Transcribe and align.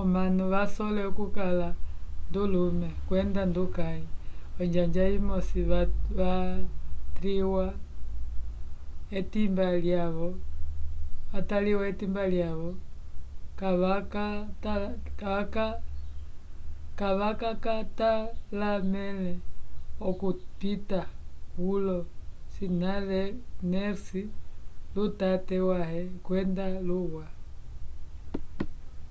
omanu 0.00 0.44
vasole 0.54 1.00
okukala 1.10 1.68
ndulume 2.28 2.88
kwenda 3.06 3.42
ndukãyi 3.50 4.06
onjanja 4.60 5.04
imosi 5.18 5.60
vatliwa 5.70 7.66
etimba 9.18 9.66
lyavo 12.30 12.70
kavakatalamele 16.98 19.32
okupita 20.08 21.00
kwolo 21.52 21.96
scanners 22.52 24.06
lutate 24.94 25.56
wãhe 25.68 26.02
kwenda 26.24 26.64
luwa 26.88 27.26